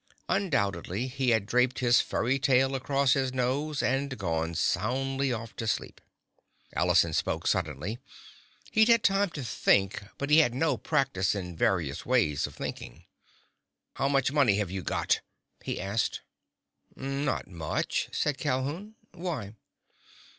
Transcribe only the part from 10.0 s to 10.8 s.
but he had no